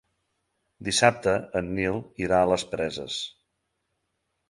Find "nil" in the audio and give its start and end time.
1.77-2.01